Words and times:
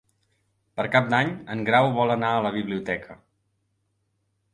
Per 0.79 0.85
Cap 0.95 1.11
d'Any 1.11 1.29
en 1.55 1.61
Grau 1.67 1.89
vol 1.97 2.13
anar 2.13 2.31
a 2.37 2.39
la 2.47 2.53
biblioteca. 2.57 3.19